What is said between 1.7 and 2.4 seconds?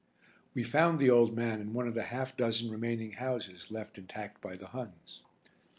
one of the half